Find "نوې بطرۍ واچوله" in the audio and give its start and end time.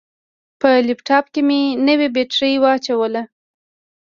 1.87-3.23